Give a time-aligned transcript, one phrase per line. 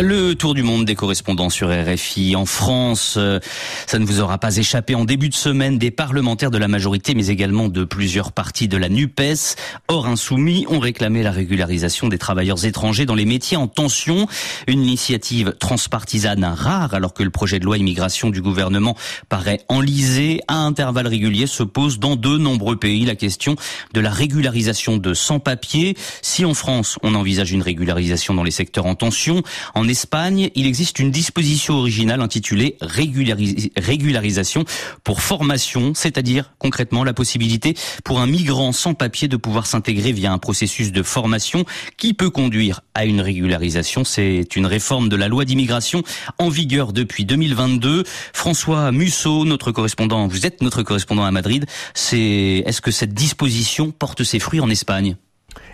[0.00, 2.36] Le tour du monde des correspondants sur RFI.
[2.36, 3.40] En France, euh,
[3.88, 4.94] ça ne vous aura pas échappé.
[4.94, 8.76] En début de semaine, des parlementaires de la majorité, mais également de plusieurs partis de
[8.76, 9.56] la NUPES,
[9.88, 14.28] hors insoumis, ont réclamé la régularisation des travailleurs étrangers dans les métiers en tension.
[14.68, 18.96] Une initiative transpartisane rare, alors que le projet de loi immigration du gouvernement
[19.28, 20.40] paraît enlisé.
[20.46, 23.56] À intervalles réguliers se pose dans de nombreux pays la question
[23.94, 25.96] de la régularisation de sans-papiers.
[26.22, 29.42] Si en France, on envisage une régularisation dans les secteurs en tension,
[29.74, 34.66] en en Espagne, il existe une disposition originale intitulée régularisation
[35.02, 37.74] pour formation, c'est-à-dire concrètement la possibilité
[38.04, 41.64] pour un migrant sans papier de pouvoir s'intégrer via un processus de formation
[41.96, 44.04] qui peut conduire à une régularisation.
[44.04, 46.02] C'est une réforme de la loi d'immigration
[46.38, 48.04] en vigueur depuis 2022.
[48.34, 51.64] François Musso, notre correspondant, vous êtes notre correspondant à Madrid.
[51.94, 55.16] C'est, est-ce que cette disposition porte ses fruits en Espagne?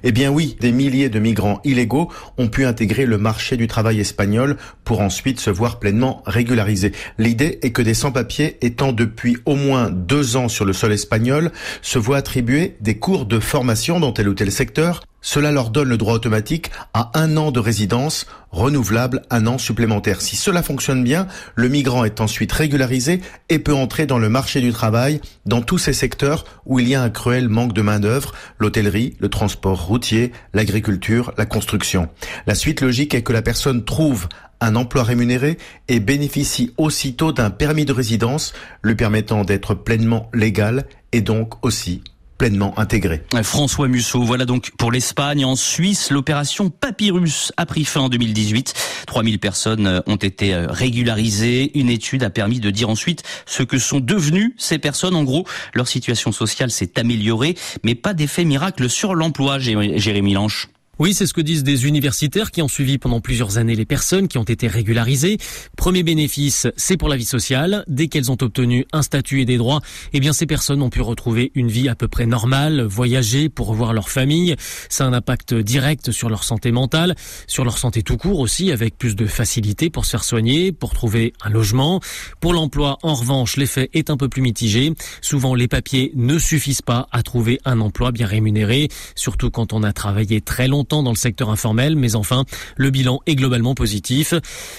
[0.06, 4.00] Eh bien oui, des milliers de migrants illégaux ont pu intégrer le marché du travail
[4.00, 6.92] espagnol pour ensuite se voir pleinement régularisés.
[7.18, 11.50] L'idée est que des sans-papiers étant depuis au moins deux ans sur le sol espagnol
[11.80, 15.88] se voient attribuer des cours de formation dans tel ou tel secteur cela leur donne
[15.88, 20.20] le droit automatique à un an de résidence renouvelable un an supplémentaire.
[20.20, 24.60] Si cela fonctionne bien, le migrant est ensuite régularisé et peut entrer dans le marché
[24.60, 28.32] du travail dans tous ces secteurs où il y a un cruel manque de main-d'œuvre,
[28.58, 32.08] l'hôtellerie, le transport routier, l'agriculture, la construction.
[32.46, 34.28] La suite logique est que la personne trouve
[34.60, 35.56] un emploi rémunéré
[35.88, 38.52] et bénéficie aussitôt d'un permis de résidence
[38.82, 42.02] lui permettant d'être pleinement légal et donc aussi
[42.38, 43.22] pleinement intégré.
[43.42, 45.44] François Musso, voilà donc pour l'Espagne.
[45.44, 48.74] En Suisse, l'opération Papyrus a pris fin en 2018.
[49.06, 51.78] 3000 personnes ont été régularisées.
[51.78, 55.14] Une étude a permis de dire ensuite ce que sont devenues ces personnes.
[55.14, 60.68] En gros, leur situation sociale s'est améliorée, mais pas d'effet miracle sur l'emploi, Jérémy Lanche.
[61.00, 64.28] Oui, c'est ce que disent des universitaires qui ont suivi pendant plusieurs années les personnes
[64.28, 65.38] qui ont été régularisées.
[65.76, 67.84] Premier bénéfice, c'est pour la vie sociale.
[67.88, 69.80] Dès qu'elles ont obtenu un statut et des droits,
[70.12, 73.66] eh bien, ces personnes ont pu retrouver une vie à peu près normale, voyager pour
[73.66, 74.54] revoir leur famille.
[74.88, 77.16] Ça a un impact direct sur leur santé mentale,
[77.48, 80.94] sur leur santé tout court aussi, avec plus de facilité pour se faire soigner, pour
[80.94, 82.00] trouver un logement.
[82.38, 84.92] Pour l'emploi, en revanche, l'effet est un peu plus mitigé.
[85.22, 89.82] Souvent, les papiers ne suffisent pas à trouver un emploi bien rémunéré, surtout quand on
[89.82, 92.44] a travaillé très longtemps dans le secteur informel, mais enfin,
[92.76, 94.34] le bilan est globalement positif.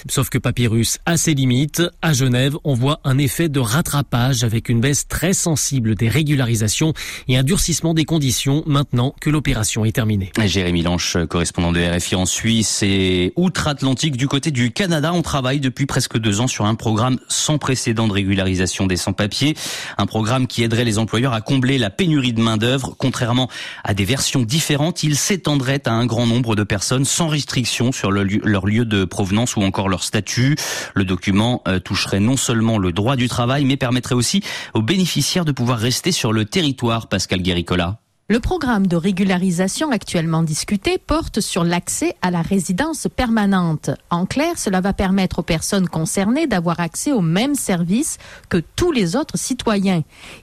[0.08, 1.82] Sauf que Papyrus a ses limites.
[2.02, 6.92] À Genève, on voit un effet de rattrapage avec une baisse très sensible des régularisations
[7.28, 10.30] et un durcissement des conditions maintenant que l'opération est terminée.
[10.44, 15.60] Jérémy Lanche, correspondant de RFI en Suisse et outre-Atlantique du côté du Canada, on travaille
[15.60, 19.54] depuis presque deux ans sur un programme sans précédent de régularisation des sans-papiers.
[19.98, 22.94] Un programme qui aiderait les employeurs à combler la pénurie de main-d'œuvre.
[22.98, 23.48] Contrairement
[23.84, 28.10] à des versions différentes, il s'étendrait à un grand nombre de personnes sans restriction sur
[28.10, 30.56] leur lieu de provenance ou encore leur statut.
[30.94, 34.42] Le document euh, toucherait non seulement le droit du travail, mais permettrait aussi
[34.74, 37.98] aux bénéficiaires de pouvoir rester sur le territoire, Pascal Guéricola.
[38.28, 43.90] Le programme de régularisation actuellement discuté porte sur l'accès à la résidence permanente.
[44.10, 48.90] En clair, cela va permettre aux personnes concernées d'avoir accès aux mêmes services que tous
[48.90, 50.02] les autres citoyens.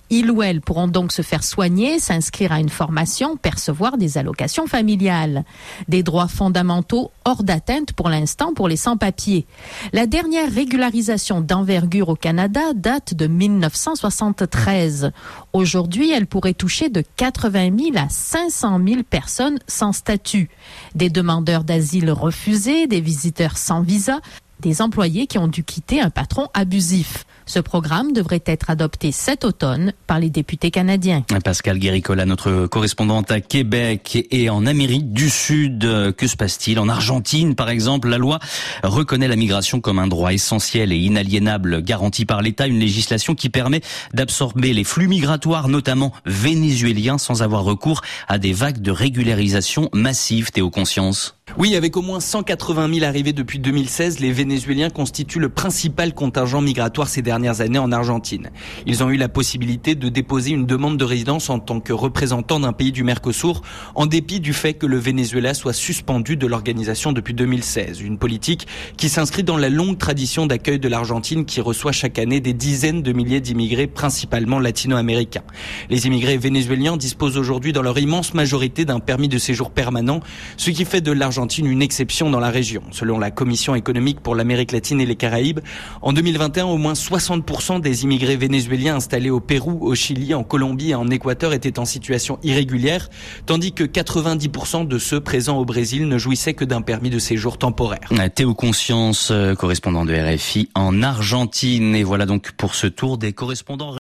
[0.10, 4.66] Ils ou elles pourront donc se faire soigner, s'inscrire à une formation, percevoir des allocations
[4.66, 5.44] familiales.
[5.90, 9.46] Des droits fondamentaux hors d'atteinte pour l'instant pour les sans-papiers.
[9.92, 15.12] La dernière régularisation d'envergure au Canada date de 1973.
[15.52, 20.50] Aujourd'hui, elle pourrait toucher de 80 000 à 500 000 personnes sans statut.
[20.96, 24.20] Des demandeurs d'asile refusés, des visiteurs sans visa,
[24.60, 27.26] des employés qui ont dû quitter un patron abusif.
[27.46, 31.24] Ce programme devrait être adopté cet automne par les députés canadiens.
[31.44, 36.14] Pascal Guéricola, notre correspondante à Québec et en Amérique du Sud.
[36.18, 38.40] Que se passe-t-il En Argentine, par exemple, la loi
[38.84, 43.50] reconnaît la migration comme un droit essentiel et inaliénable garanti par l'État, une législation qui
[43.50, 43.82] permet
[44.14, 50.52] d'absorber les flux migratoires, notamment vénézuéliens, sans avoir recours à des vagues de régularisation massives.
[50.52, 51.36] Théo Conscience.
[51.58, 56.62] Oui, avec au moins 180 000 arrivés depuis 2016, les Vénézuéliens constituent le principal contingent
[56.62, 58.52] migratoire ces dernières années en Argentine.
[58.86, 62.60] Ils ont eu la possibilité de déposer une demande de résidence en tant que représentant
[62.60, 63.64] d'un pays du Mercosur,
[63.96, 68.02] en dépit du fait que le Venezuela soit suspendu de l'organisation depuis 2016.
[68.02, 72.40] Une politique qui s'inscrit dans la longue tradition d'accueil de l'Argentine qui reçoit chaque année
[72.40, 75.44] des dizaines de milliers d'immigrés, principalement latino-américains.
[75.90, 80.20] Les immigrés vénézuéliens disposent aujourd'hui dans leur immense majorité d'un permis de séjour permanent,
[80.58, 82.84] ce qui fait de l'Argentine une exception dans la région.
[82.92, 85.62] Selon la Commission économique pour l'Amérique latine et les Caraïbes,
[86.04, 87.23] en 2021, au moins 60%
[87.82, 91.86] des immigrés vénézuéliens installés au Pérou, au Chili, en Colombie et en Équateur étaient en
[91.86, 93.10] situation irrégulière,
[93.46, 97.58] tandis que 90% de ceux présents au Brésil ne jouissaient que d'un permis de séjour
[97.58, 98.08] temporaire.
[98.36, 101.96] Théo Conscience, euh, correspondant de RFI en Argentine.
[101.96, 103.92] Et voilà donc pour ce tour des correspondants